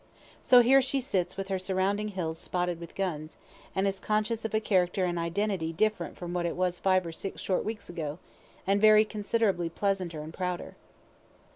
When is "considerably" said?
9.05-9.69